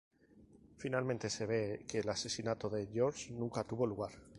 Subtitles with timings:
[0.79, 4.11] Finalmente se ve que el asesinato de George nunca tuvo lugar.